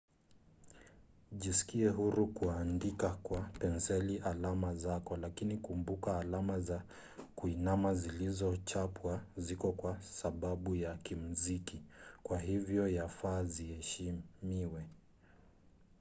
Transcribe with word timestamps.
jisikie 1.31 1.87
huru 1.89 2.27
kuandika 2.27 3.09
kwa 3.09 3.41
penseli 3.41 4.17
alama 4.17 4.75
zako 4.75 5.17
lakini 5.17 5.57
kumbuka 5.57 6.19
alama 6.19 6.59
za 6.59 6.83
kuinama 7.35 7.93
zilizochapwa 7.93 9.21
ziko 9.37 9.71
kwa 9.71 10.01
sababu 10.01 10.75
ya 10.75 10.97
kimziki 10.97 11.81
kwa 12.23 12.39
hivyo 12.39 12.87
yafaa 12.87 13.43
ziheshimiwe 13.43 14.85